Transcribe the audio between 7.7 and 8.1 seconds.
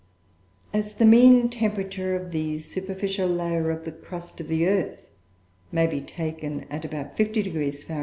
Fahr.